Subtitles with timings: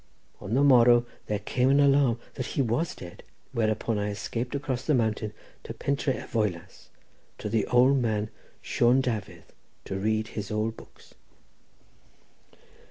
[0.39, 4.83] On the morrow there came an alarm that he was dead, whereupon I escaped across
[4.83, 5.31] the mountain
[5.63, 6.87] to Pentré y Foelas,
[7.37, 8.31] to the old man
[8.63, 9.43] Sion Dafydd,
[9.85, 11.13] to read his old books."